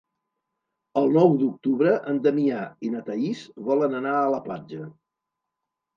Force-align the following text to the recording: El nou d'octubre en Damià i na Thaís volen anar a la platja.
El 1.01 1.09
nou 1.17 1.35
d'octubre 1.41 1.91
en 2.13 2.17
Damià 2.25 2.63
i 2.89 2.93
na 2.95 3.03
Thaís 3.11 3.45
volen 3.71 3.97
anar 4.03 4.19
a 4.23 4.27
la 4.37 4.41
platja. 4.49 4.93